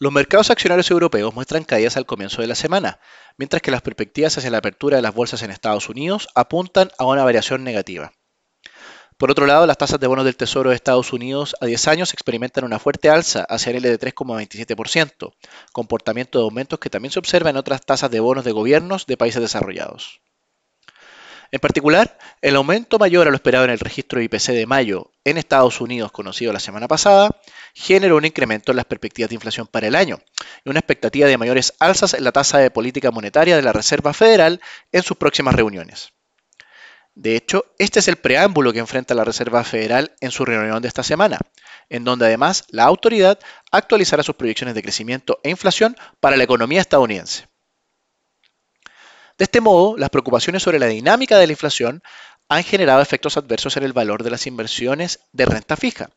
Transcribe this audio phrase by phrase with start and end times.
[0.00, 3.00] Los mercados accionarios europeos muestran caídas al comienzo de la semana,
[3.36, 7.04] mientras que las perspectivas hacia la apertura de las bolsas en Estados Unidos apuntan a
[7.04, 8.12] una variación negativa.
[9.16, 12.12] Por otro lado, las tasas de bonos del Tesoro de Estados Unidos a 10 años
[12.12, 15.32] experimentan una fuerte alza hacia el de 3,27%,
[15.72, 19.16] comportamiento de aumentos que también se observa en otras tasas de bonos de gobiernos de
[19.16, 20.20] países desarrollados.
[21.50, 25.38] En particular, el aumento mayor a lo esperado en el registro IPC de mayo en
[25.38, 27.30] Estados Unidos, conocido la semana pasada,
[27.72, 30.18] generó un incremento en las perspectivas de inflación para el año
[30.64, 34.12] y una expectativa de mayores alzas en la tasa de política monetaria de la Reserva
[34.12, 34.60] Federal
[34.92, 36.12] en sus próximas reuniones.
[37.14, 40.88] De hecho, este es el preámbulo que enfrenta la Reserva Federal en su reunión de
[40.88, 41.38] esta semana,
[41.88, 43.38] en donde además la autoridad
[43.72, 47.48] actualizará sus proyecciones de crecimiento e inflación para la economía estadounidense.
[49.38, 52.02] De este modo, las preocupaciones sobre la dinámica de la inflación
[52.48, 56.10] han generado efectos adversos en el valor de las inversiones de renta fija,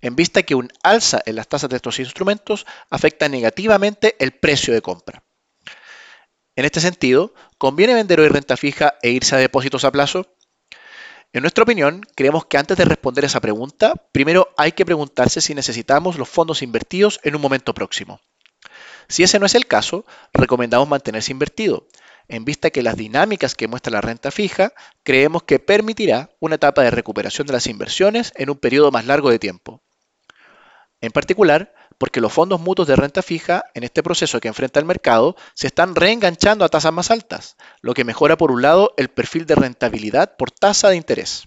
[0.00, 4.74] en vista que un alza en las tasas de estos instrumentos afecta negativamente el precio
[4.74, 5.22] de compra.
[6.56, 10.26] En este sentido, ¿conviene vender hoy renta fija e irse a depósitos a plazo?
[11.32, 15.54] En nuestra opinión, creemos que antes de responder esa pregunta, primero hay que preguntarse si
[15.54, 18.20] necesitamos los fondos invertidos en un momento próximo.
[19.08, 21.86] Si ese no es el caso, recomendamos mantenerse invertido,
[22.28, 24.72] en vista que las dinámicas que muestra la renta fija
[25.02, 29.30] creemos que permitirá una etapa de recuperación de las inversiones en un periodo más largo
[29.30, 29.82] de tiempo.
[31.00, 34.86] En particular, porque los fondos mutuos de renta fija en este proceso que enfrenta el
[34.86, 39.08] mercado se están reenganchando a tasas más altas, lo que mejora por un lado el
[39.08, 41.46] perfil de rentabilidad por tasa de interés.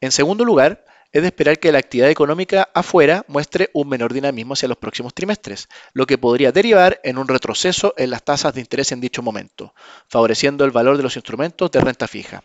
[0.00, 4.54] En segundo lugar, es de esperar que la actividad económica afuera muestre un menor dinamismo
[4.54, 8.60] hacia los próximos trimestres, lo que podría derivar en un retroceso en las tasas de
[8.60, 9.74] interés en dicho momento,
[10.08, 12.44] favoreciendo el valor de los instrumentos de renta fija.